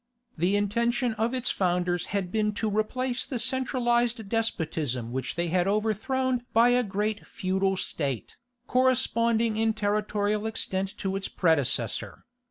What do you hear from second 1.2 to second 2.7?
its founders had been to